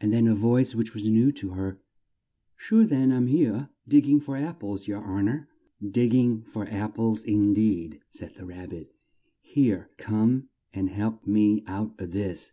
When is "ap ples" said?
6.66-7.24